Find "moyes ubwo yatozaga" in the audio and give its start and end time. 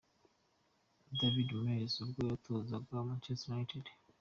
1.61-3.05